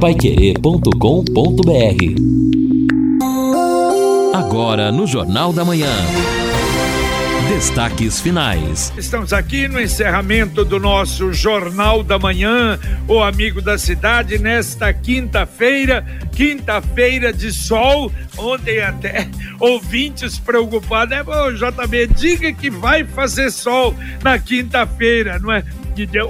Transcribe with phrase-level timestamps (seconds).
[0.00, 0.94] paiquerê.com.br
[4.32, 5.90] Agora no Jornal da Manhã.
[7.48, 8.92] Destaques finais.
[8.96, 16.04] Estamos aqui no encerramento do nosso Jornal da Manhã, o amigo da cidade, nesta quinta-feira,
[16.32, 18.12] quinta-feira de sol.
[18.36, 25.50] Ontem até ouvintes preocupados, é, bom, JB, diga que vai fazer sol na quinta-feira, não
[25.52, 25.64] é?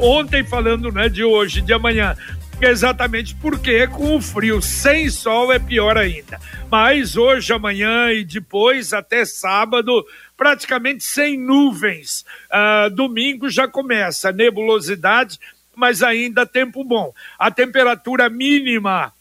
[0.00, 2.16] Ontem falando, não é de hoje, de amanhã.
[2.61, 6.41] Exatamente porque com o frio sem sol é pior ainda.
[6.69, 10.05] Mas hoje, amanhã e depois, até sábado,
[10.37, 12.24] praticamente sem nuvens.
[12.52, 15.38] Uh, domingo já começa nebulosidade,
[15.77, 17.14] mas ainda tempo bom.
[17.38, 19.12] A temperatura mínima,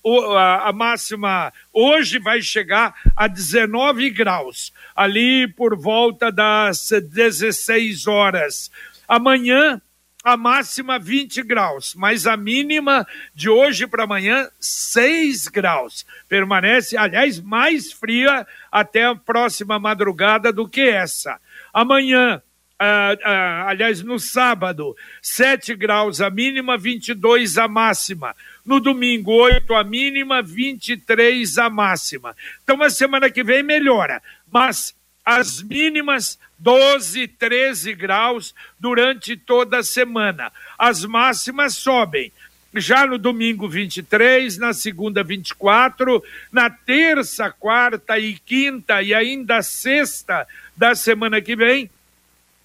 [0.63, 8.71] a máxima hoje vai chegar a 19 graus, ali por volta das 16 horas.
[9.07, 9.79] Amanhã
[10.27, 16.05] a máxima 20 graus, mas a mínima de hoje para amanhã 6 graus.
[16.27, 21.39] Permanece, aliás, mais fria até a próxima madrugada do que essa.
[21.73, 22.41] Amanhã,
[22.77, 28.35] ah, ah, aliás, no sábado, 7 graus a mínima, 22 a máxima.
[28.65, 32.35] No domingo, 8 a mínima, 23 a máxima.
[32.65, 34.93] Então, a semana que vem melhora, mas
[35.27, 40.53] as mínimas 12, 13 graus durante toda a semana.
[40.77, 42.31] As máximas sobem.
[42.73, 50.47] Já no domingo 23, na segunda 24, na terça, quarta e quinta e ainda sexta
[50.77, 51.89] da semana que vem,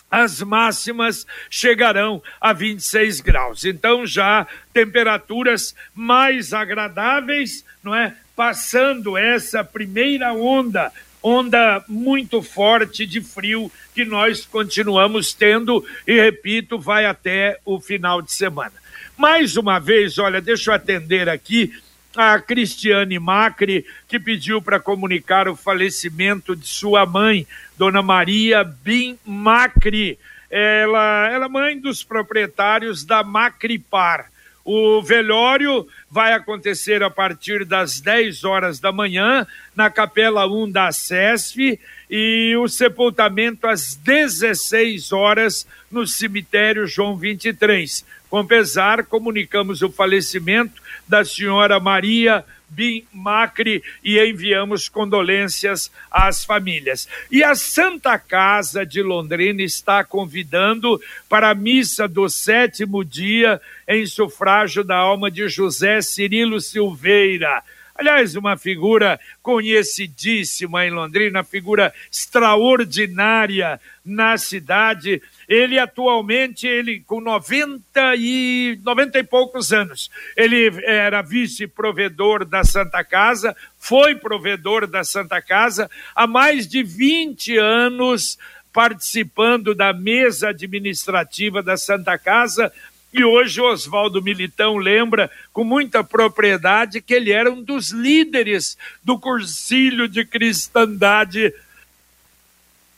[0.08, 3.64] as máximas chegarão a 26 graus.
[3.64, 8.14] Então já temperaturas mais agradáveis, não é?
[8.36, 10.92] Passando essa primeira onda
[11.22, 18.20] onda muito forte de frio que nós continuamos tendo e, repito, vai até o final
[18.20, 18.72] de semana.
[19.16, 21.72] Mais uma vez, olha, deixa eu atender aqui
[22.16, 29.18] a Cristiane Macri, que pediu para comunicar o falecimento de sua mãe, Dona Maria Bim
[29.24, 30.18] Macri.
[30.50, 34.31] Ela, é mãe dos proprietários da Macripar.
[34.64, 40.92] O velório vai acontecer a partir das 10 horas da manhã na Capela 1 da
[40.92, 48.04] SESF e o sepultamento às 16 horas no cemitério João 23.
[48.30, 57.06] Com pesar, comunicamos o falecimento da senhora Maria Bim Macri e enviamos condolências às famílias.
[57.30, 64.06] E a Santa Casa de Londrina está convidando para a missa do sétimo dia em
[64.06, 67.62] sufrágio da alma de José Cirilo Silveira.
[67.94, 75.22] Aliás, uma figura conhecidíssima em Londrina, figura extraordinária na cidade,
[75.52, 83.04] ele atualmente, ele com 90 e 90 e poucos anos, ele era vice-provedor da Santa
[83.04, 88.38] Casa, foi provedor da Santa Casa há mais de 20 anos
[88.72, 92.72] participando da mesa administrativa da Santa Casa,
[93.12, 99.18] e hoje Oswaldo Militão lembra com muita propriedade que ele era um dos líderes do
[99.18, 101.52] cursilho de cristandade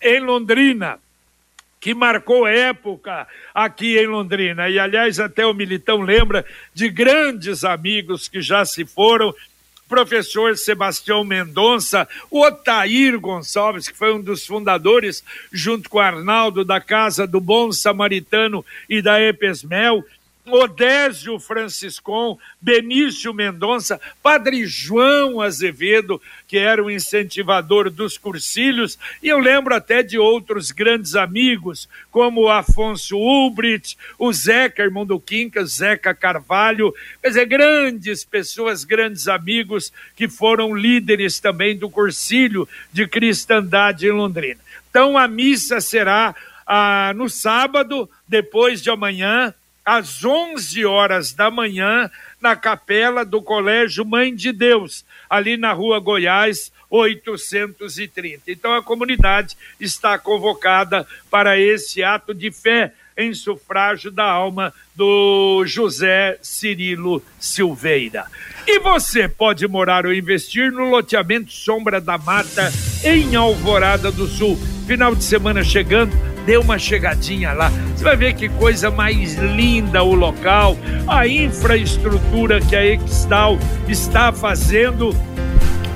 [0.01, 1.01] em Londrina
[1.85, 4.71] que marcou época aqui em Londrina.
[4.71, 9.35] E, aliás, até o Militão lembra de grandes amigos que já se foram.
[9.87, 15.23] Professor Sebastião Mendonça, Otair Gonçalves, que foi um dos fundadores,
[15.53, 20.03] junto com Arnaldo, da Casa do Bom Samaritano e da Epesmel,
[20.47, 29.39] Odésio Franciscon, Benício Mendonça, Padre João Azevedo, que era o incentivador dos cursilhos, e eu
[29.39, 36.15] lembro até de outros grandes amigos, como Afonso Ulbricht, o Zeca, irmão do Quincas, Zeca
[36.15, 44.07] Carvalho, quer dizer, grandes pessoas, grandes amigos que foram líderes também do cursilho de cristandade
[44.07, 44.61] em Londrina.
[44.91, 46.35] Então a missa será
[46.67, 49.55] ah, no sábado, depois de amanhã,
[49.85, 56.01] às 11 horas da manhã, na capela do Colégio Mãe de Deus, ali na rua
[56.01, 58.51] Goiás, 830.
[58.51, 65.65] Então a comunidade está convocada para esse ato de fé em sufrágio da alma do
[65.67, 68.27] José Cirilo Silveira.
[68.67, 72.73] E você pode morar ou investir no loteamento Sombra da Mata,
[73.05, 74.57] em Alvorada do Sul.
[74.87, 77.71] Final de semana chegando dê uma chegadinha lá.
[77.95, 80.77] Você vai ver que coisa mais linda o local,
[81.07, 83.59] a infraestrutura que a Exdal
[83.89, 85.15] está fazendo,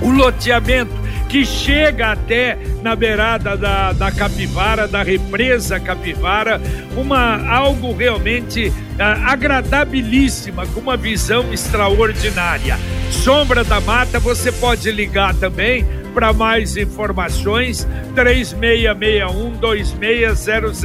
[0.01, 6.61] o loteamento que chega até na beirada da, da capivara, da represa capivara,
[6.97, 12.79] uma algo realmente ah, agradabilíssima, com uma visão extraordinária.
[13.11, 15.87] Sombra da Mata, você pode ligar também
[16.19, 17.87] para mais informações,
[18.17, 20.83] 3661 2600.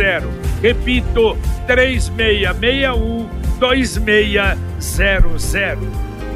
[0.61, 1.35] Repito,
[1.65, 3.27] 3661
[3.59, 5.51] 2600.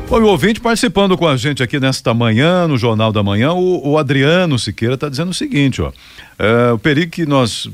[0.10, 3.88] Bom, o ouvinte participando com a gente aqui nesta manhã, no Jornal da Manhã, o,
[3.88, 5.92] o Adriano Siqueira está dizendo o seguinte, ó.
[6.40, 7.70] É, o perigo que nós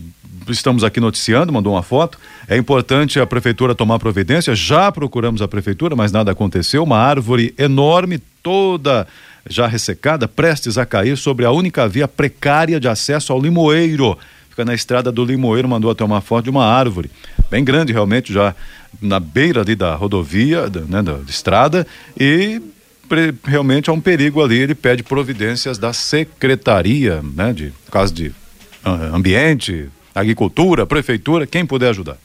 [0.49, 2.19] estamos aqui noticiando, mandou uma foto.
[2.49, 4.53] É importante a prefeitura tomar providência.
[4.53, 6.83] Já procuramos a prefeitura, mas nada aconteceu.
[6.83, 9.07] Uma árvore enorme, toda
[9.49, 14.17] já ressecada, prestes a cair sobre a única via precária de acesso ao Limoeiro.
[14.49, 17.09] Fica na estrada do Limoeiro, mandou até uma foto de uma árvore
[17.49, 18.55] bem grande realmente já
[18.99, 21.85] na beira ali da rodovia, da, né, da, da estrada
[22.19, 22.59] e
[23.43, 29.15] realmente há um perigo ali, ele pede providências da secretaria, né, de caso de uh,
[29.15, 32.17] ambiente, agricultura, prefeitura, quem puder ajudar.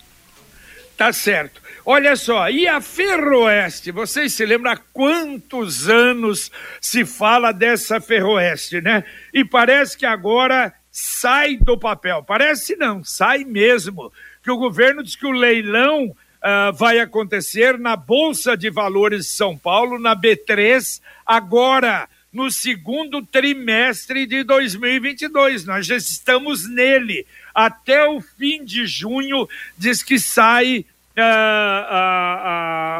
[0.97, 1.61] Tá certo.
[1.91, 3.91] Olha só, e a Ferroeste?
[3.91, 6.53] Vocês se lembram há quantos anos
[6.83, 9.05] se fala dessa Ferroeste, né?
[9.33, 12.23] E parece que agora sai do papel.
[12.23, 14.13] Parece não, sai mesmo.
[14.43, 19.31] Que o governo diz que o leilão uh, vai acontecer na Bolsa de Valores de
[19.31, 25.65] São Paulo, na B3, agora no segundo trimestre de 2022.
[25.65, 27.27] Nós já estamos nele.
[27.55, 29.49] Até o fim de junho,
[29.79, 30.85] diz que sai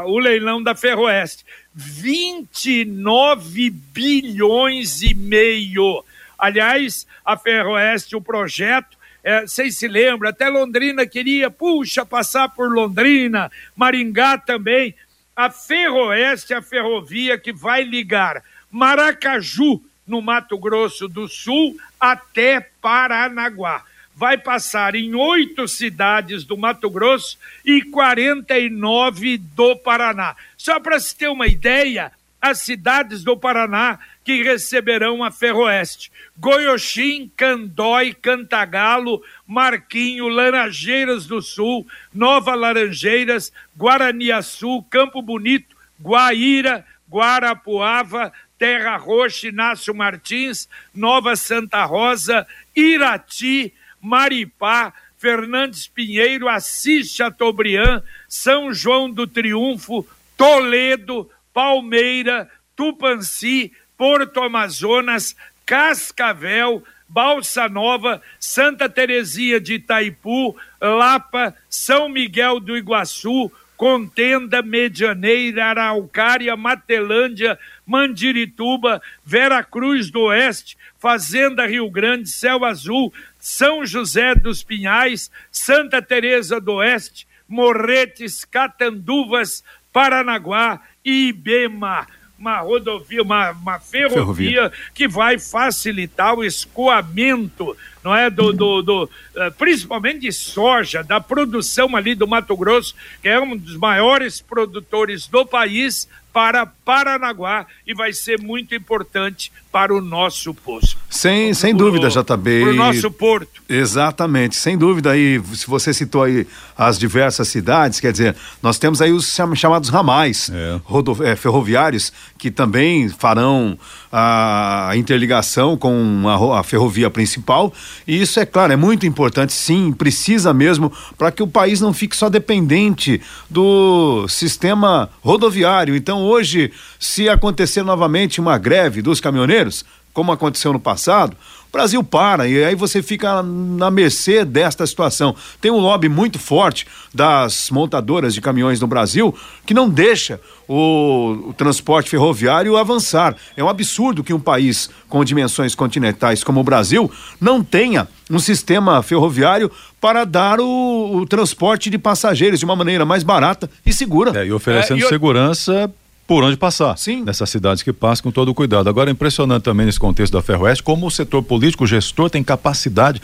[0.07, 1.45] o leilão da Ferroeste.
[1.75, 6.05] 29 bilhões e meio.
[6.39, 12.73] Aliás, a Ferroeste, o projeto é, vocês se lembram, até Londrina queria, puxa, passar por
[12.73, 14.95] Londrina, Maringá também.
[15.37, 23.85] A Ferroeste, a ferrovia que vai ligar Maracaju, no Mato Grosso do Sul, até Paranaguá.
[24.19, 30.35] Vai passar em oito cidades do Mato Grosso e 49 do Paraná.
[30.57, 32.11] Só para se ter uma ideia,
[32.43, 36.11] as cidades do Paraná que receberão a Ferroeste.
[36.37, 48.97] Goioxim, Candói, Cantagalo, Marquinho, Laranjeiras do Sul, Nova Laranjeiras, Guaraniaçu, Campo Bonito, Guaíra, Guarapuava, Terra
[48.97, 52.45] Roxa, Inácio Martins, Nova Santa Rosa,
[52.75, 60.07] Irati, Maripá, Fernandes Pinheiro, Assis Chateaubriand, São João do Triunfo,
[60.37, 65.35] Toledo, Palmeira, Tupanci, Porto Amazonas,
[65.67, 76.57] Cascavel, Balsa Nova, Santa Teresia de Itaipu, Lapa, São Miguel do Iguaçu, Contenda, Medianeira, Araucária,
[76.57, 85.31] Matelândia, Mandirituba, Vera Cruz do Oeste, Fazenda Rio Grande, Céu Azul, São José dos Pinhais,
[85.51, 92.07] Santa Teresa do Oeste, Morretes, Catanduvas, Paranaguá e Ibema.
[92.39, 98.81] Uma rodovia, uma, uma ferrovia, ferrovia, que vai facilitar o escoamento, não é, do, do,
[98.81, 103.75] do, eh, principalmente de soja, da produção ali do Mato Grosso, que é um dos
[103.75, 106.09] maiores produtores do país,
[106.39, 110.97] para Paranaguá e vai ser muito importante para o nosso posto.
[111.11, 112.61] Sem, sem pro, dúvida, JB.
[112.61, 113.61] Para o nosso porto.
[113.69, 116.47] Exatamente, sem dúvida aí, se você citou aí
[116.77, 120.81] as diversas cidades, quer dizer, nós temos aí os chamados ramais é.
[120.85, 123.77] rodo, é, ferroviários que também farão
[124.11, 127.75] a interligação com a, a, ferrovia principal
[128.07, 131.93] e isso é claro, é muito importante sim, precisa mesmo para que o país não
[131.93, 135.95] fique só dependente do sistema rodoviário.
[135.95, 141.37] Então hoje, se acontecer novamente uma greve dos caminhoneiros, como aconteceu no passado,
[141.69, 145.37] o Brasil para e aí você fica na mercê desta situação.
[145.61, 149.35] Tem um lobby muito forte das montadoras de caminhões no Brasil
[149.67, 153.37] que não deixa o, o, transporte ferroviário avançar.
[153.57, 158.39] É um absurdo que um país com dimensões continentais como o Brasil não tenha um
[158.39, 159.71] sistema ferroviário
[160.01, 164.41] para dar o, o transporte de passageiros de uma maneira mais barata e segura.
[164.41, 165.93] É, e oferecendo é, e segurança
[166.29, 166.97] por onde passar.
[166.99, 167.25] Sim.
[167.25, 168.87] Nessas cidades que passam com todo o cuidado.
[168.87, 172.45] Agora, é impressionante também nesse contexto da Ferroeste, como o setor político, o gestor tem
[172.45, 173.21] capacidade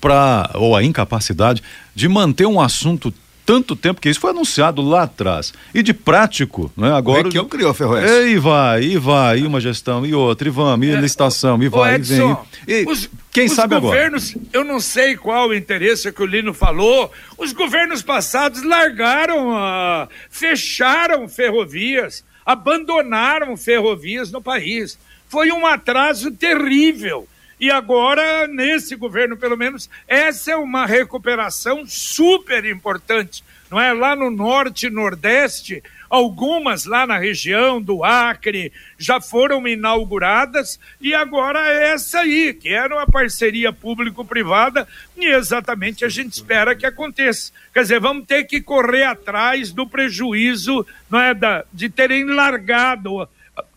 [0.00, 1.62] para, ou a incapacidade,
[1.94, 3.12] de manter um assunto
[3.44, 5.52] tanto tempo que isso foi anunciado lá atrás.
[5.74, 6.92] E de prático, né?
[6.92, 7.28] Agora.
[7.28, 8.30] É que eu criou a Ferroeste.
[8.30, 11.68] E vai, e vai, e uma gestão, e outra, e vamos, e é, licitação, e
[11.68, 12.84] vai, Edson, e vem.
[12.84, 14.48] E, os, quem os sabe governos, agora?
[14.54, 17.12] Eu não sei qual o interesse que o Lino falou.
[17.36, 24.96] Os governos passados largaram, fecharam ferrovias abandonaram ferrovias no país.
[25.28, 27.28] foi um atraso terrível.
[27.58, 33.42] E agora, nesse governo, pelo menos, essa é uma recuperação super importante.
[33.68, 33.92] Não é?
[33.92, 41.14] Lá no norte e nordeste, algumas lá na região do Acre já foram inauguradas e
[41.14, 44.86] agora é essa aí, que era uma parceria público-privada
[45.16, 47.52] e exatamente a gente espera que aconteça.
[47.72, 53.28] Quer dizer, vamos ter que correr atrás do prejuízo não é, da, de terem largado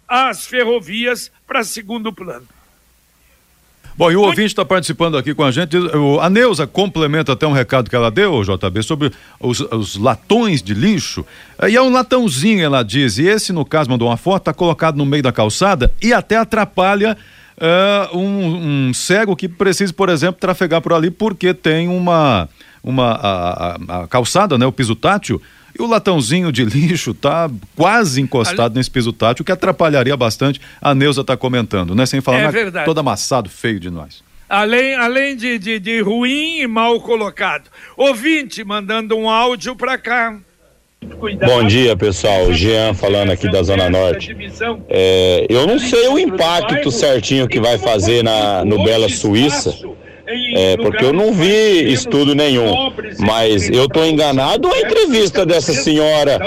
[0.08, 2.48] as ferrovias para segundo plano.
[4.00, 5.76] Bom, e o ouvinte está participando aqui com a gente.
[6.22, 10.74] A Neuza complementa até um recado que ela deu, JB, sobre os, os latões de
[10.74, 11.26] lixo.
[11.68, 13.18] E é um latãozinho, ela diz.
[13.18, 16.38] E esse, no caso, mandou uma foto, está colocado no meio da calçada e até
[16.38, 17.18] atrapalha
[17.58, 22.48] uh, um, um, cego que precisa, por exemplo, trafegar por ali porque tem uma,
[22.82, 25.42] uma a, a, a calçada, né, o piso tátil
[25.80, 28.76] e o latãozinho de lixo tá quase encostado Ali...
[28.76, 30.60] nesse piso tátil, o que atrapalharia bastante.
[30.82, 32.06] A Neuza tá comentando, né?
[32.06, 32.84] Sem falar é na...
[32.84, 34.22] todo amassado, feio de nós.
[34.50, 37.70] Além, além de, de, de ruim e mal colocado.
[37.96, 40.38] Ouvinte mandando um áudio para cá.
[41.18, 41.50] Cuidado.
[41.50, 42.52] Bom dia, pessoal.
[42.52, 44.36] Jean falando aqui da Zona Norte.
[44.90, 49.74] É, eu não sei o impacto certinho que vai fazer na, no Bela Suíça
[50.56, 54.68] é, porque eu não vi estudo nenhum, mas eu estou enganado.
[54.68, 56.40] A entrevista dessa senhora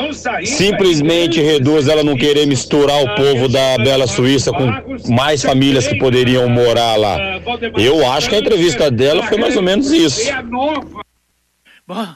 [0.44, 5.98] simplesmente reduz ela não querer misturar o povo da Bela Suíça com mais famílias que
[5.98, 7.40] poderiam morar lá.
[7.76, 10.30] Eu acho que a entrevista dela foi mais ou menos isso.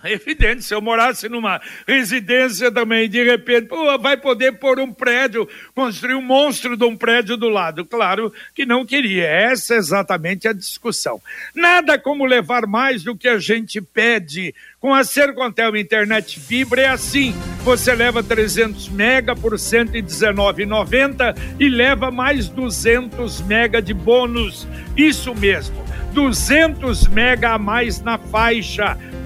[0.04, 3.68] Evidente, se eu morasse numa residência também, de repente,
[4.00, 7.84] vai poder pôr um prédio, construir um monstro de um prédio do lado.
[7.84, 9.26] Claro que não queria.
[9.26, 11.20] Essa é exatamente a discussão.
[11.54, 14.54] Nada como levar mais do que a gente pede.
[14.78, 17.34] Com a Sercontel Internet Fibra é assim.
[17.62, 24.68] Você leva 300 mega por R$ 119,90 e leva mais 200 mega de bônus.
[24.96, 28.96] Isso mesmo, 200 mega a mais na faixa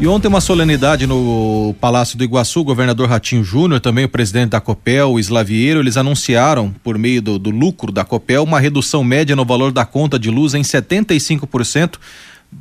[0.00, 4.52] E ontem uma solenidade no Palácio do Iguaçu, o governador Ratinho Júnior, também o presidente
[4.52, 9.04] da Copel, o Slavieiro, eles anunciaram, por meio do, do lucro da Copel, uma redução
[9.04, 11.98] média no valor da conta de luz em 75%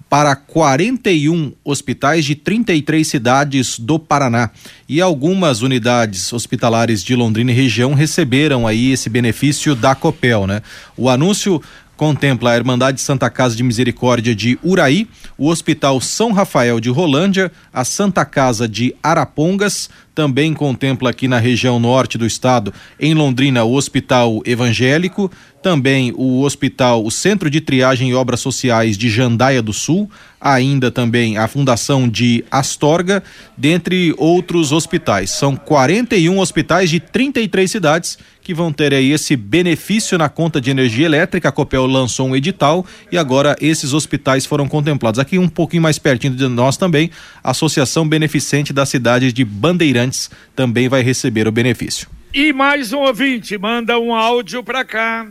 [0.10, 4.50] para 41 hospitais de 33 cidades do Paraná.
[4.88, 10.62] E algumas unidades hospitalares de Londrina e região receberam aí esse benefício da Copel, né?
[10.98, 11.62] O anúncio
[12.00, 15.06] contempla a Irmandade Santa Casa de Misericórdia de Uraí,
[15.38, 19.90] o Hospital São Rafael de Rolândia, a Santa Casa de Arapongas,
[20.20, 26.42] também contempla aqui na região norte do estado, em Londrina, o Hospital Evangélico, também o
[26.42, 30.12] Hospital, o Centro de Triagem e Obras Sociais de Jandaia do Sul,
[30.42, 33.24] ainda também a Fundação de Astorga,
[33.58, 35.30] dentre outros hospitais.
[35.30, 40.72] São 41 hospitais de 33 cidades que vão ter aí esse benefício na conta de
[40.72, 41.50] energia elétrica.
[41.50, 45.20] A Copel lançou um edital e agora esses hospitais foram contemplados.
[45.20, 47.12] Aqui um pouquinho mais pertinho de nós também,
[47.44, 50.09] a Associação Beneficente da cidade de Bandeirantes
[50.56, 52.08] também vai receber o benefício.
[52.34, 55.28] E mais um ouvinte, manda um áudio para cá.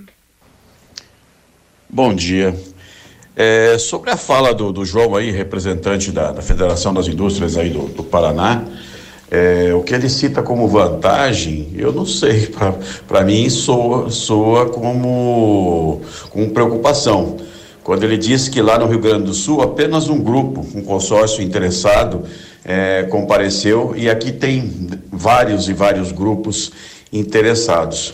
[1.88, 2.54] Bom dia.
[3.36, 7.70] É, sobre a fala do, do João aí, representante da, da, Federação das Indústrias aí
[7.70, 8.64] do, do Paraná,
[9.30, 12.50] é, o que ele cita como vantagem, eu não sei,
[13.06, 17.36] para mim soa, soa como, como preocupação.
[17.84, 21.42] Quando ele disse que lá no Rio Grande do Sul apenas um grupo, um consórcio
[21.42, 22.24] interessado,
[22.68, 24.70] é, compareceu e aqui tem
[25.10, 26.70] vários e vários grupos
[27.10, 28.12] interessados.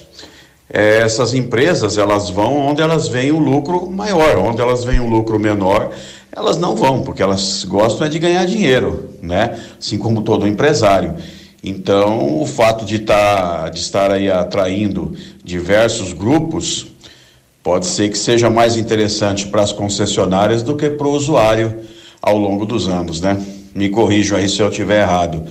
[0.73, 5.09] É, essas empresas elas vão onde elas veem o lucro maior, onde elas veem o
[5.09, 5.91] lucro menor,
[6.31, 9.59] elas não vão, porque elas gostam é de ganhar dinheiro, né?
[9.77, 11.17] Assim como todo empresário.
[11.63, 16.87] Então, o fato de, tá, de estar aí atraindo diversos grupos
[17.61, 21.81] pode ser que seja mais interessante para as concessionárias do que para o usuário
[22.23, 23.37] ao longo dos anos, né?
[23.75, 25.45] Me corrijam aí se eu estiver errado.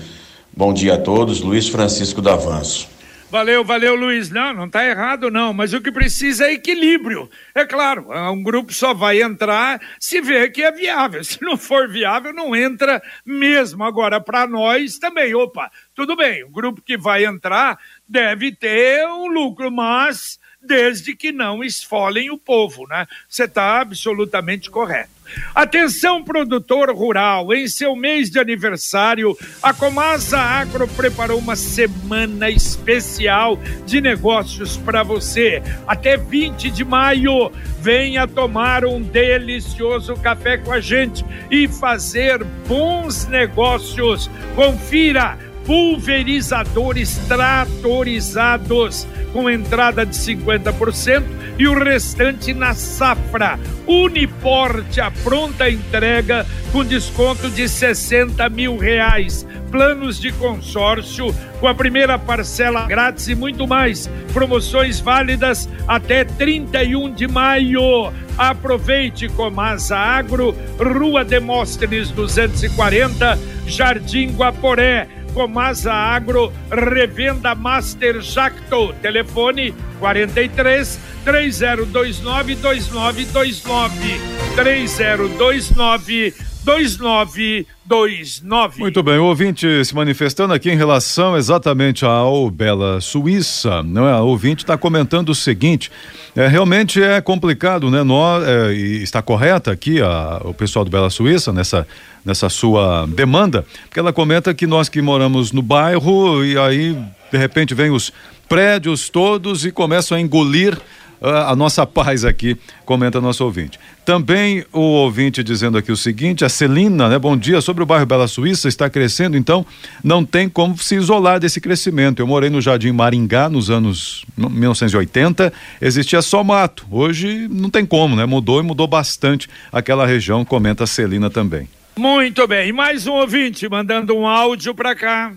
[0.56, 2.88] Bom dia a todos, Luiz Francisco Davanço.
[3.34, 4.30] Valeu, valeu, Luiz.
[4.30, 5.51] Não, não está errado, não.
[5.53, 7.27] Mas o que precisa é equilíbrio.
[7.56, 11.24] É claro, um grupo só vai entrar se vê que é viável.
[11.25, 13.84] Se não for viável, não entra mesmo.
[13.84, 19.25] Agora, para nós também, opa, tudo bem, o grupo que vai entrar deve ter um
[19.25, 23.05] lucro, mas desde que não esfolem o povo, né?
[23.27, 25.12] Você está absolutamente correto.
[25.55, 33.58] Atenção, produtor rural, em seu mês de aniversário, a Comasa Agro preparou uma semana especial
[33.86, 35.62] de negócios para você.
[35.88, 43.25] Até 20 de maio, venha tomar um delicioso café com a gente e fazer bons
[43.27, 44.29] negócios.
[44.55, 51.24] Confira pulverizadores tratorizados com entrada de 50%
[51.58, 53.60] e o restante na safra.
[53.86, 59.46] Uniporte a pronta entrega com desconto de 60 mil reais.
[59.70, 64.10] Planos de consórcio com a primeira parcela grátis e muito mais.
[64.32, 68.12] Promoções válidas até 31 de maio.
[68.38, 75.08] Aproveite Comasa Agro, Rua Demóstenes 240, Jardim Guaporé.
[75.34, 84.20] Comasa Agro, revenda Master Jacto, telefone 43 3029 2929
[84.56, 88.79] 3029 2929.
[88.79, 94.15] Muito bem, o ouvinte se manifestando aqui em relação exatamente ao Bela Suíça, não é?
[94.22, 95.91] O ouvinte está comentando o seguinte:
[96.34, 98.01] é, realmente é complicado, né?
[98.01, 101.86] Nós, é, está correta aqui a, o pessoal do Bela Suíça nessa,
[102.24, 106.98] nessa sua demanda, porque ela comenta que nós que moramos no bairro e aí
[107.29, 108.13] de repente vem os
[108.48, 110.79] prédios todos e começam a engolir
[111.24, 113.80] a nossa paz aqui, comenta nosso ouvinte.
[114.06, 117.18] Também o ouvinte dizendo aqui o seguinte, a Celina, né?
[117.18, 119.65] Bom dia, sobre o bairro Bela Suíça, está crescendo, então
[120.03, 122.20] não tem como se isolar desse crescimento.
[122.20, 126.86] Eu morei no Jardim Maringá nos anos 1980, existia só mato.
[126.92, 128.25] Hoje não tem como, né?
[128.25, 131.70] Mudou e mudou bastante aquela região, comenta a Celina também.
[131.96, 135.32] Muito bem, mais um ouvinte mandando um áudio para cá.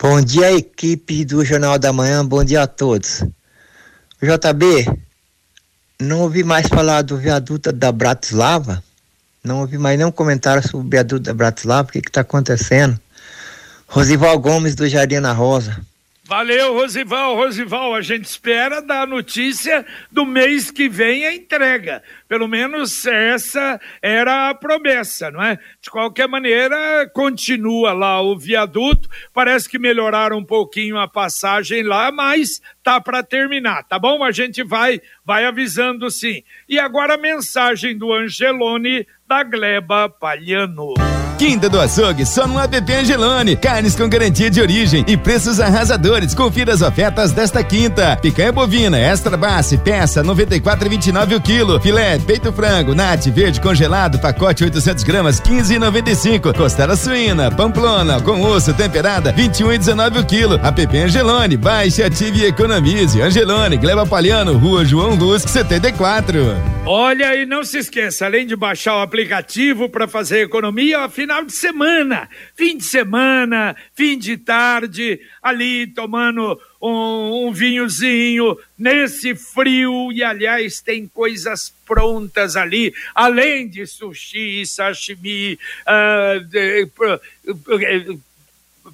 [0.00, 3.24] Bom dia, equipe do Jornal da Manhã, bom dia a todos.
[4.20, 4.86] JB,
[6.00, 8.82] não ouvi mais falar do viaduto da Bratislava.
[9.44, 11.88] Não ouvi mais nenhum comentário sobre o viaduto da Bratislava.
[11.88, 12.98] O que está acontecendo?
[13.86, 15.80] Rosival Gomes do Jardim na Rosa.
[16.28, 17.36] Valeu, Rosival.
[17.36, 22.02] Rosival, a gente espera dar notícia do mês que vem a entrega.
[22.28, 25.56] Pelo menos essa era a promessa, não é?
[25.80, 29.08] De qualquer maneira, continua lá o viaduto.
[29.32, 34.22] Parece que melhoraram um pouquinho a passagem lá, mas tá para terminar, tá bom?
[34.22, 36.44] A gente vai, vai avisando sim.
[36.68, 40.94] E agora a mensagem do Angelone da Gleba Palhano.
[41.38, 43.56] Quinta do Açougue, só no app Angelone.
[43.56, 46.34] Carnes com garantia de origem e preços arrasadores.
[46.34, 48.16] Confira as ofertas desta quinta.
[48.16, 51.78] Picanha bovina, extra base, peça 94,29 o quilo.
[51.78, 56.56] Filé, peito frango, nate, verde congelado, pacote 800 gramas, 15,95.
[56.56, 60.54] Costela suína, pamplona, com osso temperada, 21,19 o quilo.
[60.62, 62.52] App Angelone, baixe, ative e.
[62.76, 66.38] Angelone, Gleba Palhano, Rua João Luz, 74.
[66.84, 71.44] Olha e não se esqueça, além de baixar o aplicativo para fazer economia, afinal final
[71.44, 80.12] de semana, fim de semana, fim de tarde, ali tomando um, um vinhozinho nesse frio
[80.12, 88.20] e aliás tem coisas prontas ali, além de sushi, sashimi, uh, de, uh,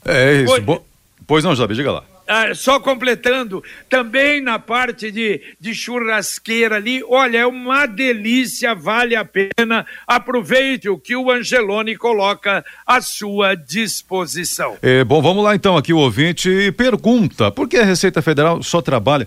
[0.05, 0.61] é isso.
[0.63, 0.85] Bo...
[1.27, 2.12] Pois não, Jabi, diga lá.
[2.27, 9.17] Ah, só completando, também na parte de, de churrasqueira ali, olha, é uma delícia, vale
[9.17, 9.85] a pena.
[10.07, 14.77] Aproveite o que o Angelone coloca à sua disposição.
[14.81, 15.77] É, bom, vamos lá então.
[15.77, 19.27] Aqui o ouvinte pergunta: por que a Receita Federal só trabalha?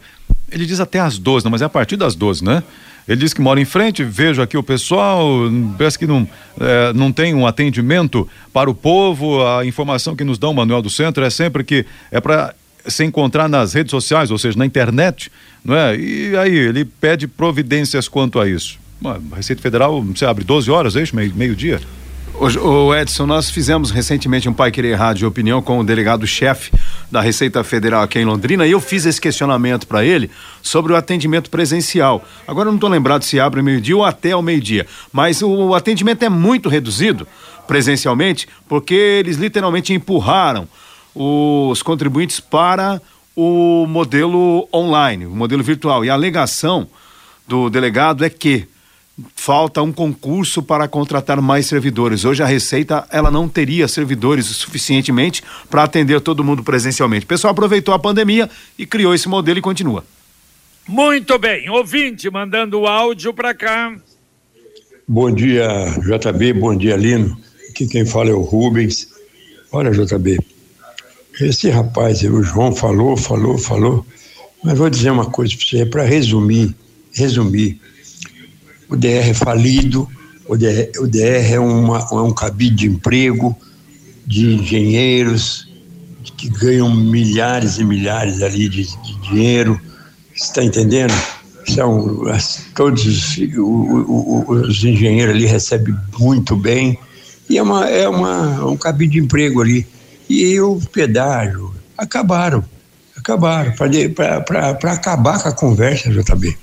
[0.51, 2.63] Ele diz até às 12, mas é a partir das 12, né?
[3.07, 5.27] Ele diz que mora em frente, vejo aqui o pessoal,
[5.77, 6.27] parece que não,
[6.59, 9.45] é, não tem um atendimento para o povo.
[9.45, 12.55] A informação que nos dá o Manuel do Centro é sempre que é para
[12.87, 15.31] se encontrar nas redes sociais, ou seja, na internet,
[15.63, 15.97] não é?
[15.97, 18.77] E aí ele pede providências quanto a isso.
[19.03, 21.15] A Receita Federal, você abre 12 horas, é isso?
[21.15, 21.81] Meio-dia?
[22.37, 26.69] O Edson, nós fizemos recentemente um Pai Querer Rádio Opinião com o delegado-chefe
[27.09, 30.29] da Receita Federal aqui em Londrina e eu fiz esse questionamento para ele
[30.61, 32.25] sobre o atendimento presencial.
[32.45, 36.23] Agora eu não estou lembrado se abre meio-dia ou até ao meio-dia, mas o atendimento
[36.23, 37.25] é muito reduzido
[37.67, 40.67] presencialmente porque eles literalmente empurraram
[41.15, 43.01] os contribuintes para
[43.35, 46.03] o modelo online, o modelo virtual.
[46.03, 46.87] E a alegação
[47.47, 48.67] do delegado é que
[49.35, 52.25] falta um concurso para contratar mais servidores.
[52.25, 57.25] Hoje a Receita ela não teria servidores suficientemente para atender todo mundo presencialmente.
[57.25, 60.03] O pessoal aproveitou a pandemia e criou esse modelo e continua.
[60.87, 63.95] Muito bem, ouvinte mandando o áudio para cá.
[65.07, 65.67] Bom dia,
[66.01, 67.37] JB, bom dia, Lino.
[67.69, 69.07] Aqui quem fala é o Rubens.
[69.71, 70.39] Olha, JB,
[71.41, 74.05] esse rapaz, o João falou, falou, falou,
[74.63, 76.75] Mas vou dizer uma coisa para você, para resumir,
[77.11, 77.79] resumir,
[78.89, 80.07] o DR é falido,
[80.47, 83.55] o DR, o DR é, uma, é um cabide de emprego
[84.25, 85.67] de engenheiros
[86.37, 89.79] que ganham milhares e milhares ali de, de dinheiro,
[90.33, 91.13] está entendendo?
[91.67, 92.23] São
[92.75, 96.97] todos os, os engenheiros ali recebem muito bem.
[97.49, 99.85] E é uma é uma um cabide de emprego ali
[100.29, 102.63] e o pedágio acabaram
[103.15, 103.73] acabaram.
[103.73, 106.57] Para acabar com a conversa JB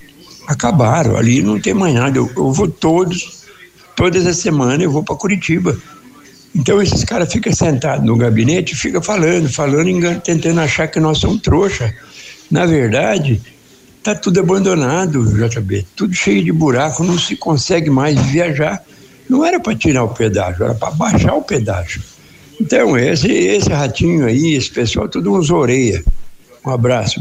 [0.47, 2.19] acabaram ali não tem mais nada.
[2.19, 3.43] Eu, eu vou todos
[3.97, 5.77] todas as semanas eu vou para Curitiba.
[6.55, 11.41] Então esses caras ficam sentados no gabinete ficam falando falando tentando achar que nós somos
[11.41, 11.95] trouxa.
[12.51, 13.41] Na verdade
[14.03, 18.83] Está tudo abandonado, JB, tudo cheio de buraco, não se consegue mais viajar.
[19.31, 22.03] Não era para tirar o pedágio, era para baixar o pedágio.
[22.63, 26.05] Então, esse, esse ratinho aí, esse pessoal, tudo uns orelha.
[26.65, 27.21] Um abraço.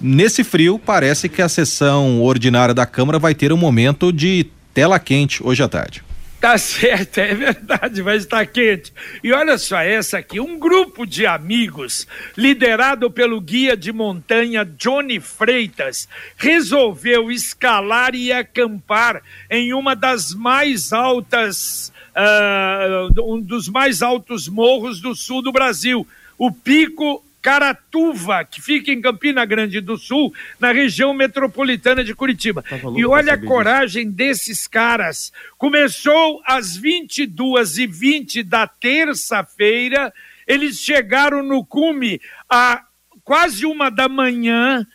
[0.00, 4.98] nesse frio, parece que a sessão ordinária da Câmara vai ter um momento de tela
[4.98, 6.07] quente hoje à tarde.
[6.40, 8.92] Tá certo, é verdade, vai estar quente.
[9.24, 15.18] E olha só essa aqui, um grupo de amigos, liderado pelo guia de montanha Johnny
[15.18, 19.20] Freitas, resolveu escalar e acampar
[19.50, 26.06] em uma das mais altas, uh, um dos mais altos morros do sul do Brasil,
[26.38, 32.64] o Pico Caratuva, que fica em Campina Grande do Sul, na região metropolitana de Curitiba.
[32.96, 34.28] E olha a coragem disso.
[34.38, 35.32] desses caras.
[35.56, 40.12] Começou às 22h20 da terça-feira,
[40.46, 42.84] eles chegaram no cume a
[43.24, 44.86] quase uma da manhã.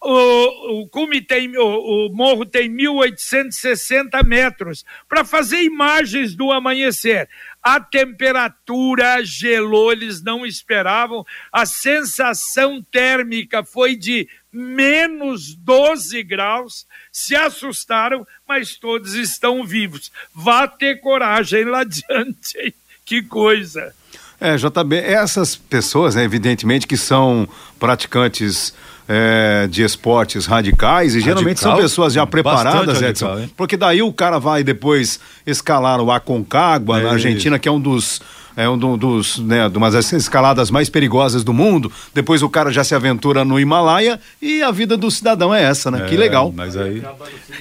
[0.00, 7.28] O, o cume tem, o, o morro tem 1.860 metros para fazer imagens do amanhecer.
[7.62, 11.26] A temperatura gelou, eles não esperavam.
[11.52, 16.86] A sensação térmica foi de menos 12 graus.
[17.12, 20.10] Se assustaram, mas todos estão vivos.
[20.34, 22.74] Vá ter coragem lá adiante.
[23.04, 23.94] Que coisa.
[24.40, 28.72] É, JB, essas pessoas, né, evidentemente, que são praticantes
[29.08, 33.48] é, de esportes radicais e geralmente são pessoas já preparadas, radical, Edson.
[33.56, 37.62] Porque daí o cara vai depois escalar o Aconcagua é na Argentina, isso.
[37.62, 38.20] que é um dos
[38.58, 41.92] é um dos, né, de umas escaladas mais perigosas do mundo.
[42.12, 45.92] Depois o cara já se aventura no Himalaia e a vida do cidadão é essa,
[45.92, 46.02] né?
[46.02, 46.52] É, que legal.
[46.52, 47.00] Mas aí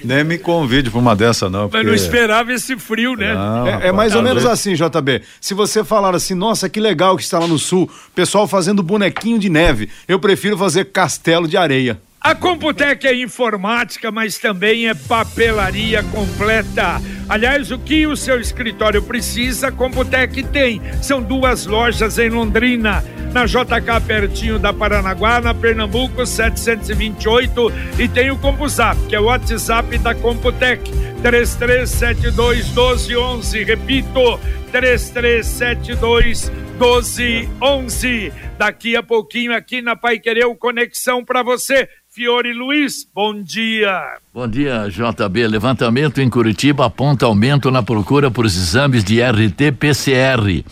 [0.04, 1.70] nem me convide para uma dessa não.
[1.70, 1.78] Porque...
[1.78, 3.36] Mas não esperava esse frio, né?
[3.36, 5.22] Não, é, é, mais ou menos assim, JB.
[5.40, 9.38] Se você falar assim, nossa, que legal que está lá no sul, pessoal fazendo bonequinho
[9.38, 12.02] de neve, eu prefiro fazer castelo de areia.
[12.28, 17.02] A Computec é informática, mas também é papelaria completa.
[17.30, 20.82] Aliás, o que o seu escritório precisa, a Computec tem.
[21.02, 28.30] São duas lojas em Londrina, na JK pertinho da Paranaguá, na Pernambuco 728 e tem
[28.30, 30.84] o CompuZap, que é o WhatsApp da Computec.
[31.22, 34.38] 3372 1211, repito,
[34.74, 38.34] 3372 1211.
[38.58, 41.88] Daqui a pouquinho aqui na Pai Querer Conexão para você.
[42.18, 44.18] Fiore Luiz, bom dia.
[44.34, 45.48] Bom dia, JB.
[45.48, 50.66] Levantamento em Curitiba aponta aumento na procura por exames de RT-PCR.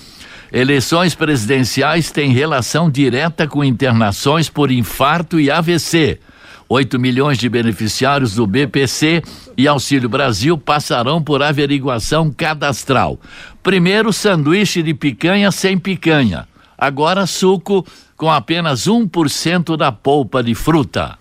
[0.51, 6.19] Eleições presidenciais têm relação direta com internações por infarto e AVC.
[6.67, 9.21] 8 milhões de beneficiários do BPC
[9.55, 13.19] e Auxílio Brasil passarão por averiguação cadastral.
[13.61, 16.47] Primeiro, sanduíche de picanha sem picanha.
[16.75, 17.85] Agora, suco
[18.17, 21.19] com apenas 1% da polpa de fruta.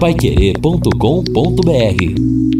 [0.00, 2.51] Paiquerê.com.br